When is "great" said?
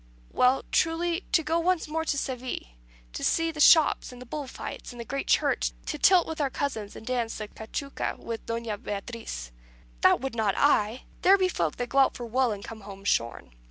5.05-5.27